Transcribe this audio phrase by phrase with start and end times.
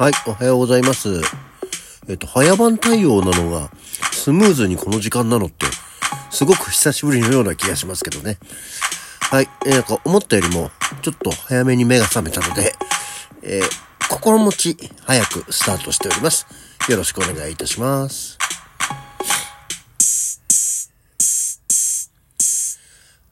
[0.00, 1.20] はい、おはようございます。
[2.08, 3.70] えっと、早番対応なのが、
[4.12, 5.66] スムーズにこの時間なのって、
[6.30, 8.38] すごく久しぶりのような気がしますけどね。
[9.20, 10.70] はい、えーなんか思ったよりも、
[11.02, 12.72] ちょっと早めに目が覚めたので、
[13.42, 13.62] えー
[14.08, 16.46] 心持ち早くスタートしております。
[16.88, 18.38] よろしくお願いいたします。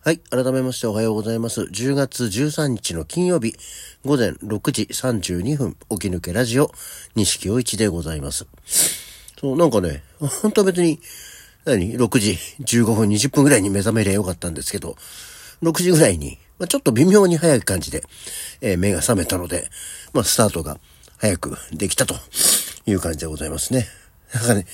[0.08, 0.20] はい。
[0.30, 1.60] 改めましておはようございます。
[1.64, 3.54] 10月13日の金曜日、
[4.06, 6.72] 午前6時32分、起き抜けラジオ、
[7.14, 8.46] 西木陽一でございます。
[9.38, 10.98] そう、なんかね、本当は別に、
[11.66, 14.96] 何 ?6 時15分20分ぐらいに目覚めりゃよかったんですけど、
[15.62, 18.02] 6時ぐらいに、まあ、ちょっと微妙に早い感じで、
[18.62, 19.68] えー目が覚めたので、
[20.14, 20.78] まあ、スタートが
[21.18, 22.14] 早くできたと
[22.86, 23.86] いう感じでございますね。
[24.32, 24.64] なんかね、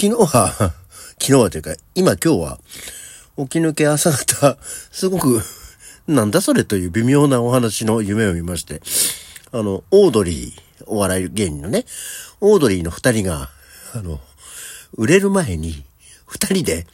[0.00, 0.72] 昨日は、
[1.20, 2.58] 昨日はというか、今今日は、
[3.38, 4.58] 起き抜け朝方、
[4.90, 5.40] すごく、
[6.08, 8.80] なんだそれという微妙なお話の夢を見まして、
[9.52, 11.84] あの、オードリー、お笑い芸人のね、
[12.40, 13.48] オードリーの二人が、
[13.94, 14.18] あの、
[14.96, 15.84] 売れる前に、
[16.26, 16.86] 二人で、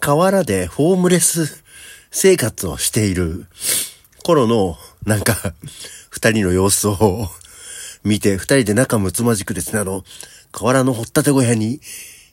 [0.00, 1.62] 河原でホームレス
[2.10, 3.46] 生活をしている
[4.24, 5.36] 頃の、なんか、
[6.10, 7.28] 二人の様子を
[8.02, 10.02] 見て、二人で仲睦まじくですね、あの、
[10.50, 11.80] 河原の掘ったて小屋に、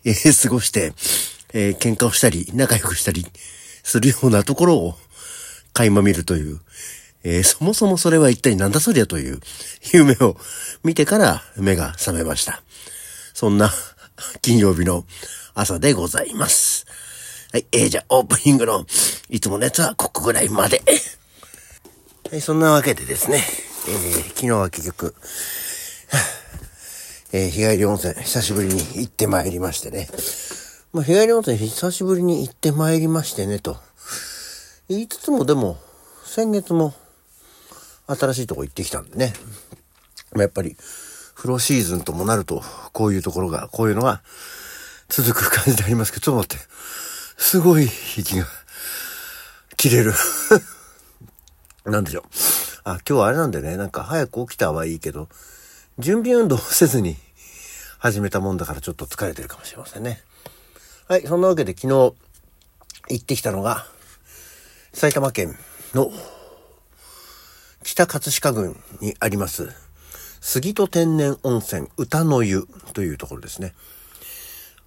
[0.05, 0.93] えー過ごして、
[1.53, 3.25] えー喧嘩をしたり、仲良くしたり
[3.83, 4.95] するようなところを
[5.73, 6.59] 垣間見るという、
[7.23, 9.39] えーそもそもそれは一体なんだそりゃという
[9.93, 10.35] 夢を
[10.83, 12.61] 見てから目が覚めました。
[13.33, 13.71] そんな
[14.41, 15.05] 金曜日の
[15.53, 16.85] 朝でございます。
[17.51, 18.85] はい、えー、じゃあオープニングの
[19.29, 20.81] いつものやつはここぐらいまで。
[22.31, 23.43] はい、そんなわけでですね、
[23.87, 25.15] えー昨日は結局、
[27.31, 30.07] えー日帰り温泉、久しぶりに行ってまいりましてね。
[30.93, 33.77] まあ、日帰り温泉久しぶりに行ってまいりましてね、と。
[34.87, 35.77] 言いつつもでも、
[36.23, 36.93] 先月も
[38.05, 39.33] 新しいとこ行ってきたんでね。
[40.33, 40.77] まあ、やっぱり、
[41.33, 44.21] 風呂シーズンともなると、こういうところが、こういうのが
[45.09, 46.73] 続く感じでありますけど、ちょっと待って。
[47.37, 48.45] すごい息が
[49.75, 50.13] 切れる。
[51.85, 52.23] なんでしょう。
[52.83, 55.27] あ、今日はあれなんでね、なんか早く起きたはいいけど、
[55.97, 57.17] 準備運動をせずに
[57.97, 60.21] 始めたもんだからちょっと疲れてるかもしれませんね。
[61.05, 62.15] はい、そんなわけで昨日行
[63.15, 63.85] ってきたのが、
[64.93, 65.53] 埼玉県
[65.93, 66.09] の
[67.83, 69.69] 北葛飾郡にあります、
[70.39, 73.73] 杉戸天然温泉歌の湯というところですね。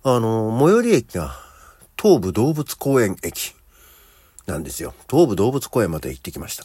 [0.04, 1.36] あの、最寄り駅が
[2.00, 3.54] 東武動物公園駅
[4.46, 4.94] なんですよ。
[5.10, 6.64] 東武動物公園まで行ってきました。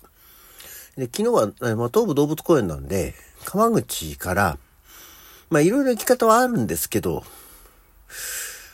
[0.95, 4.57] で、昨日は、まあ、東武動物公園なんで、川口から、
[5.49, 7.25] まあ、いろいろ行き方はあるんですけど、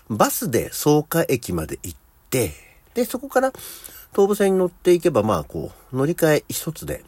[0.09, 2.53] バスで草加駅まで行って、
[2.94, 3.51] で、そこから
[4.12, 7.03] 東武線に乗っていけば、まあ、こう、乗り換え一つで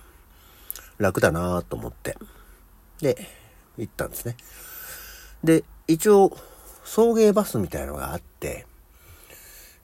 [0.97, 2.17] 楽だなと思って、
[3.01, 3.17] で、
[3.77, 4.35] 行ったんですね。
[5.43, 6.37] で、一応、
[6.83, 8.65] 送迎バスみたいのがあって、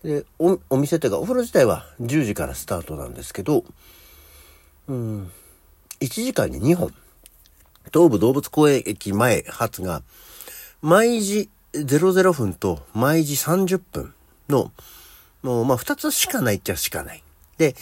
[0.04, 3.64] で、お、お店というか、お風呂自体は10時からスタートなんですけど、
[4.88, 5.32] うん、
[6.00, 6.94] 1時間に2本、
[7.94, 10.04] 東武動物公園駅前発が、
[10.82, 11.50] 毎時
[11.84, 14.14] 00分と毎時30分
[14.50, 14.72] の、
[15.44, 17.24] もうまあ2つしかないっちゃしかない。
[17.58, 17.76] で、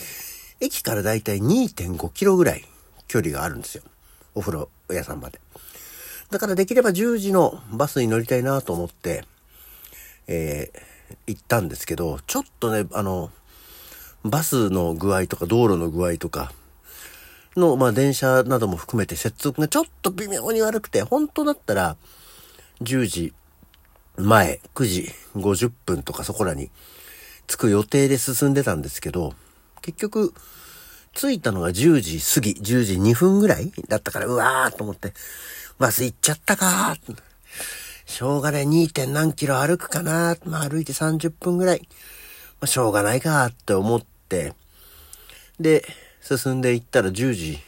[0.59, 2.65] 駅からだいたい2.5キロぐらい
[3.07, 3.83] 距離があるんですよ。
[4.35, 5.39] お風呂屋さんまで。
[6.31, 9.23] だからできれば10時のバスに乗りたいなと思って、
[10.27, 13.29] えー、行ったんですけど、ちょっとね、あの、
[14.23, 16.51] バスの具合とか道路の具合とか
[17.55, 21.97] の、まあ電車なども含めて接続がちょっと微妙に悪くて、本当だったら
[22.81, 23.33] 10時
[24.17, 26.69] 前、9時50分とかそこらに
[27.47, 29.33] 着く予定で進んでたんですけど、
[29.81, 30.33] 結局、
[31.13, 35.13] 着いたのが10時過ぎ、10時2分ぐらいだったから、うわーと思って、
[35.77, 37.17] バス行っちゃったかー。
[38.05, 38.91] しょうがない 2.
[38.91, 41.81] 点何キロ歩くかなまあ歩いて30分ぐらい。
[42.59, 44.53] まあしょうがないかーって思って、
[45.59, 45.85] で、
[46.21, 47.59] 進んでいったら10時、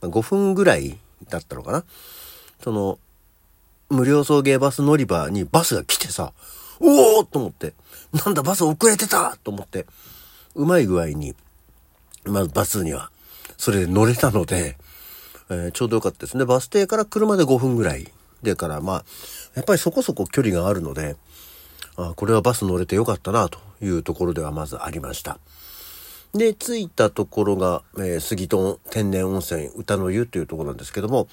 [0.00, 0.98] ま5分ぐらい
[1.28, 1.84] だったのかな
[2.62, 2.98] その、
[3.92, 6.32] 無料送迎バス乗り場にバスが来てさ、
[6.80, 7.74] おおと思って、
[8.24, 9.86] なんだバス遅れてたと思って、
[10.54, 11.34] うまい具合に、
[12.24, 13.10] まずバスには、
[13.58, 14.76] それで乗れたので、
[15.50, 16.44] えーちょうどよかったですね。
[16.44, 18.10] バス停から車で5分ぐらい。
[18.42, 19.04] でから、まあ、
[19.54, 21.16] やっぱりそこそこ距離があるので、
[21.96, 25.38] あこれはバス乗れてよかったな、というところではまずありました。
[26.34, 31.28] で、着いたところが、えー杉戸天然温泉歌の湯というところなんですけども、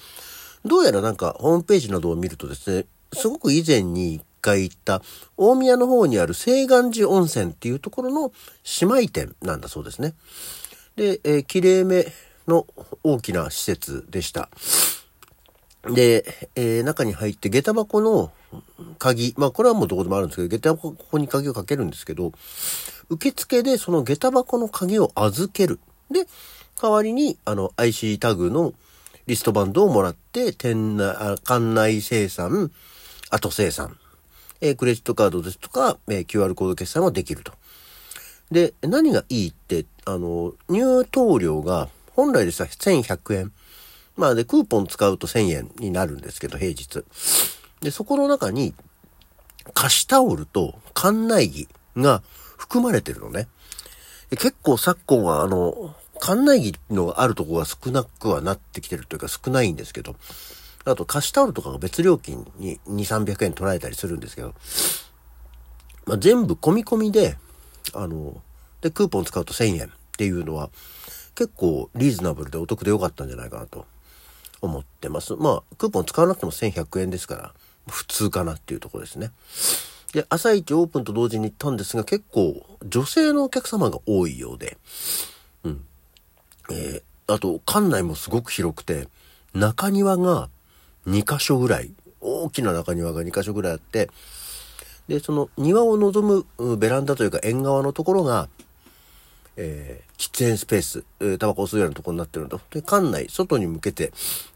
[0.64, 5.02] どうやらなんかホームページなどを見るとですね、すごく以前に一回行った
[5.36, 8.32] 大宮の方にある清岩寺温泉っていうところの
[8.80, 10.14] 姉妹店なんだそうですね。
[10.96, 12.06] で、えー、綺麗め
[12.46, 12.66] の
[13.02, 14.48] 大きな施設でした。
[15.84, 16.24] で、
[16.56, 18.30] えー、中に入って下駄箱の
[18.98, 22.32] 鍵、まあこれはもうどこでもあるんですけど、下駄箱ここに鍵をかけるんですけど、
[23.08, 25.80] 受付でその下駄箱の鍵を預ける。
[26.10, 26.26] で、
[26.80, 28.74] 代わりに、あの、IC タグの
[29.30, 32.72] リストバンドをもらって、店内、館内生産、
[33.30, 33.96] 後生産、
[34.60, 37.52] えー、クレジットカードですとか、えー、QR コード決済もできると。
[38.50, 43.52] で、何がいいって、あの、入湯料が本来でしたら1100円。
[44.16, 47.04] まあで、クーポン使うと1000円になるんですけど、平日。
[47.82, 48.74] で、そこの中に、
[49.74, 52.24] 貸しタオルと館内着が
[52.56, 53.46] 含まれてるのね。
[54.30, 60.16] 結構昨今はあの、館内着のあるとこが少なくはなってきてるというか少ないんですけど、
[60.84, 64.54] あと貸しタオルとかが別料金に2、300円取られたりするんですけど、
[66.06, 67.36] まあ、全部込み込みで、
[67.94, 68.40] あの、
[68.80, 70.70] で、クーポン使うと1000円っていうのは
[71.34, 73.86] 結構リーズナブルでお得で良かったんじゃないかなと
[74.60, 75.34] 思ってます。
[75.36, 77.54] まあ、クーポン使わなくても1100円ですから、
[77.88, 79.32] 普通かなっていうとこですね。
[80.12, 84.76] で、朝一オープンと同時に行ったんですが、結構女性のお客様が多いようで、
[85.64, 85.84] うん。
[86.70, 89.08] えー、あと、館内もすごく広くて、
[89.54, 90.48] 中庭が
[91.06, 91.90] 2箇所ぐらい、
[92.20, 94.10] 大きな中庭が2箇所ぐらいあって、
[95.08, 98.48] で、その庭を望むベランダというか縁側のところが、
[99.56, 104.12] えー、喫煙スペース、えー、タバコを吸うようなところになってるのと、で、館内、外に向けて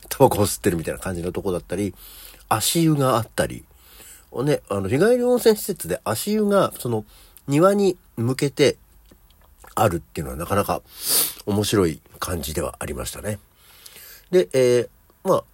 [0.09, 1.95] タバコを吸ってるみたいな感じのとこだったり、
[2.49, 3.65] 足湯があったり、
[4.45, 7.05] ね、あの、日帰り温泉施設で足湯が、その、
[7.47, 8.77] 庭に向けて
[9.75, 10.83] あるっていうのはなかなか
[11.47, 13.39] 面白い感じではありましたね。
[14.31, 14.89] で、えー、
[15.25, 15.45] まあ、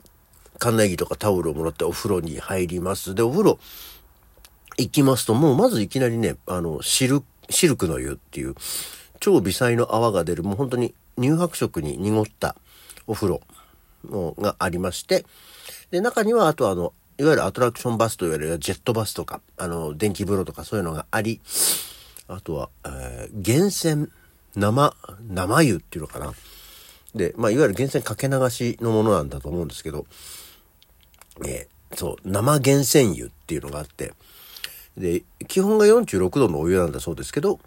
[0.59, 3.15] 館内着とかタオルをもらってお風呂に入ります。
[3.15, 3.59] で、お風呂
[4.77, 8.55] 行きますと、もうまずいきなりね、あの、シル、シルクの湯っていう、
[9.21, 12.57] 超微細の泡が出る、もう本当に乳白色に濁った
[13.07, 13.41] お風呂
[14.39, 15.25] がありまして、
[15.91, 21.41] で、中には、あとあの、いわゆるアトラクションバスと言われるジェットバスとか、あの、電気風呂とかそういうのがあり、
[22.31, 24.09] あとは、えー、源泉、
[24.57, 24.95] 生、
[25.29, 26.33] 生湯っていうのかな。
[27.15, 30.07] で、まあ、いわゆる源泉かけ流しのものなんだと思うんですけど、
[31.45, 34.13] えー、そう、生源泉湯っていうのがあって、
[34.97, 37.59] で、基本が46度のお湯なんだそうですけど、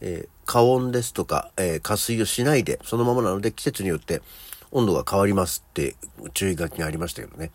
[0.00, 4.22] えー、加温ですとか、えー、加水をしないで、そのままなので季節によって
[4.70, 5.96] 温度が変わりますって
[6.34, 7.50] 注意書きがありましたけどね。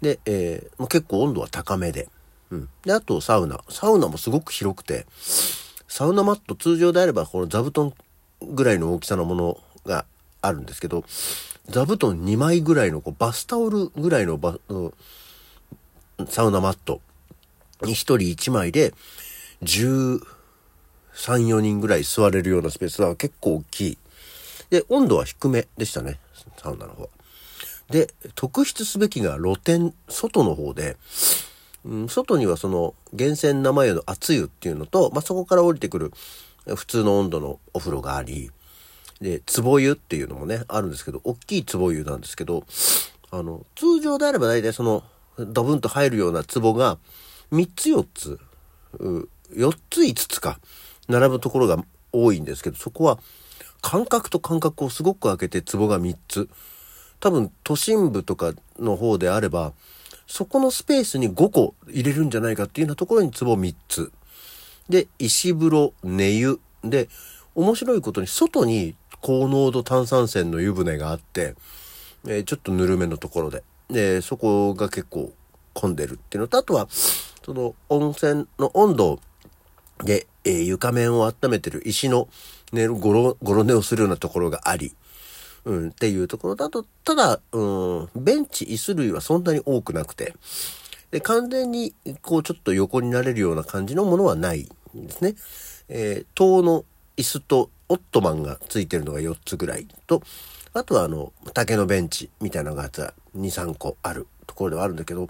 [0.00, 2.08] で、えー、結構温度は高めで。
[2.52, 2.68] うん。
[2.84, 3.60] で、あとサウナ。
[3.70, 5.06] サウナもすごく広くて、
[5.88, 7.92] サウナマット通常であればこの座布団
[8.42, 10.04] ぐらいの大きさのものが
[10.42, 11.04] あるんですけど、
[11.68, 14.58] 座布団2枚ぐらいのこうバスタオルぐらいのバ
[16.28, 17.00] サウナマット
[17.82, 18.92] に1人1枚で
[19.62, 20.20] 13、
[21.16, 23.98] 4人ぐらい座れるようなスペースは結構大きい。
[24.68, 26.18] で、温度は低めでしたね、
[26.58, 27.08] サウナの方は。
[27.88, 30.96] で、特筆すべきが露天、外の方で、
[32.08, 36.12] 外にはその源泉生湯の熱湯っていうのと、まあ、そこから降りてくる
[36.76, 38.50] 普通の温度のお風呂があり、
[39.20, 42.64] で、壺湯っていうのもね、あるんですけど、大きい壺湯なんですけど、
[43.30, 45.04] あの、通常であれば大体その、
[45.38, 46.98] ドブンと入るような壺が、
[47.52, 48.38] 3つ4つ、
[48.98, 50.58] 4つ5つか、
[51.08, 51.82] 並ぶところが
[52.12, 53.18] 多いんですけど、そこは、
[53.80, 56.48] 間隔と間隔をすごく空けて壺が3つ。
[57.20, 59.72] 多分都心部とかの方であれば、
[60.32, 64.10] そこのスペースに5個入れるんじゃないかっていうようなところに壺3つ。
[64.88, 66.58] で、石風呂、寝湯。
[66.82, 67.10] で、
[67.54, 71.54] 面白いことに外に高濃度炭酸泉の湯船があって、
[72.26, 73.62] えー、ちょっとぬるめのところで。
[73.90, 75.34] で、そこが結構
[75.74, 76.88] 混んでるっていうのと、あとは、
[77.44, 79.20] その温泉の温度
[80.02, 82.26] で、えー、床面を温めてる石の
[82.72, 84.94] 寝る、ゴロ、ゴロ寝をするようなところがあり、
[85.64, 90.34] うん、っていうところだと、ただ、うん、ベンチ、椅子類はそんなに多くなくて、
[91.10, 95.34] で、完全に、こう、ちょっと横になれるような感じのものはないんですね。
[95.88, 96.84] えー、塔の
[97.16, 100.22] 椅子とオットマンがついてるのが4つぐらいと、
[100.72, 105.28] あとはあの、竹のベンチみたいなのが2、3個あるところではあるんだけど、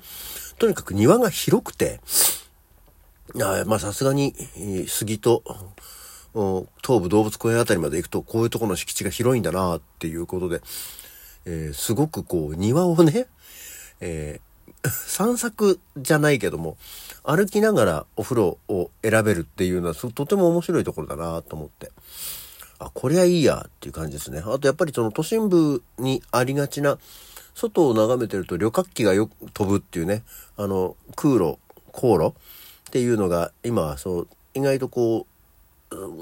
[0.59, 2.01] とにかく庭が広くて、
[3.41, 4.35] あまあさすがに、
[4.87, 5.43] 杉と、
[6.35, 10.61] 東武動物公園あたりまで行くと、こういうところの敷地が広いんだなっていうことで、
[11.45, 13.27] えー、すごくこう、庭をね、
[14.01, 16.77] えー、 散策じゃないけども、
[17.25, 21.93] 歩きながらお風呂を選べるっていうのは、とても面白いところだなと思って。
[22.79, 24.43] あ、こりゃいいやっていう感じですね。
[24.45, 26.99] あとやっぱりその都心部にありがちな、
[27.55, 30.23] 外を眺めてると旅客機がよく飛ぶっていうね、
[30.57, 31.59] あの、空路、
[31.93, 32.35] 航路
[32.89, 35.32] っていうのが今そう、意外とこう、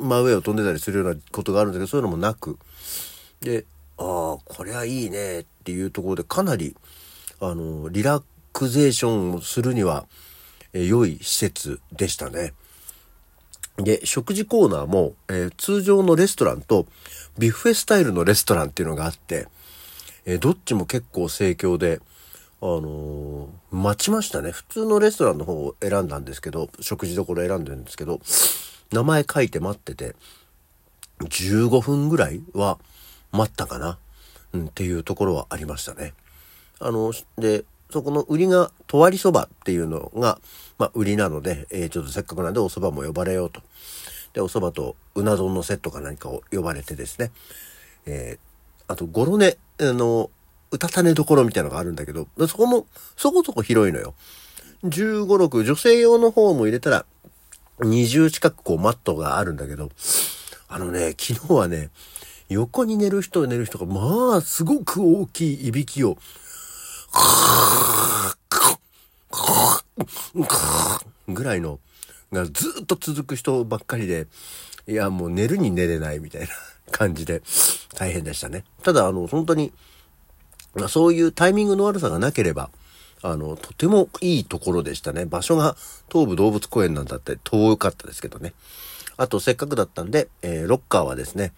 [0.00, 2.59] 真上を飛んでたりするようなことがあるんだけど、そういうのもなく、
[3.41, 3.65] で、
[3.99, 6.77] ああ、こりゃいいねっていうところでかなり
[7.43, 8.23] あの、リラ
[8.53, 10.07] クゼーションをするには、
[10.73, 12.53] え良い施設でしたね。
[13.79, 16.87] で、食事コーナーも、えー、通常のレストランと
[17.39, 19.49] ビュッフェスタイルのレストランっていうのがあって、
[20.27, 22.00] えー、どっちも結構盛況で、
[22.61, 24.50] あのー、待ちましたね。
[24.50, 28.21] 普通のレストランの方を選んだんですけど、食事どころ選んでるんですけど、
[28.92, 30.14] 名前書いて待ってて、
[31.20, 32.78] 15分ぐらいは
[33.32, 33.99] 待ったかな、
[34.52, 36.14] うん、っていうところはありましたね。
[36.80, 40.40] あの、で、そこの売りが、とわりそばっていうのが、
[40.78, 43.61] まあ、売りなので、えー、ちょっとせっかくなんでお蕎麦も呼ばれようと。
[44.32, 47.32] で、お蕎麦とうな丼のセットか何かを呼ばれてですね。
[48.06, 50.30] えー、あと、ゴロネ、あの、
[50.70, 54.14] うたた寝どころみたいなのがあるんだけど、そこもそこそこ広いのよ。
[54.85, 57.04] 15、6、女性用の方も入れたら、
[57.81, 59.91] 20近くこうマットがあるんだけど、
[60.69, 61.91] あのね、昨日はね、
[62.49, 66.19] 横に寝る人寝る人が、まあ、すごく大きいいびきを、
[71.29, 71.79] ぐらいの
[72.33, 74.27] がずっと続く人ばっかりで、
[74.87, 76.49] いや、もう寝るに寝れないみたいな
[76.91, 77.43] 感じで
[77.97, 78.65] 大変でしたね。
[78.83, 79.73] ただ、あの、本当に、
[80.89, 82.71] そういうタイミングの悪さがなければ、
[83.23, 85.27] あの、とてもいいところでしたね。
[85.27, 85.77] 場所が
[86.11, 88.55] 東武動物公園なんだって遠かったですけどね。
[89.17, 91.53] あと、せっかくだったんで、えー、ロッカーはですね、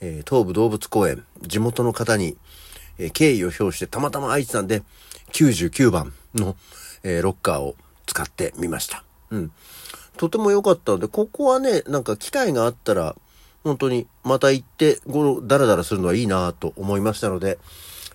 [0.00, 2.36] えー、東武動物公園、地元の方に、
[2.98, 4.82] えー、敬意を表してたまたま愛知さんで
[5.32, 6.56] 99番の、
[7.02, 9.04] え、ロッカーを使ってみました。
[9.30, 9.52] うん。
[10.16, 13.16] とても良かったので、ここはね、なんか機会があったら、
[13.62, 17.58] 本当にまた行って、ごろ、ダラダラするのはいいなと思いましたので、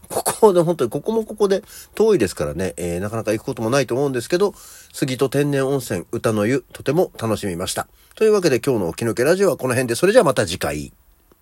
[0.10, 1.64] ここで、本当にここもここで
[1.96, 4.54] 遠いですからね、えー、なかなか行くこともないと思うんですけど、
[4.92, 7.88] 杉戸天然温泉歌の湯、とても楽しみました。
[8.16, 10.92] というわけで今日の沖抜けラジオはこの辺で、それじゃあまた次回。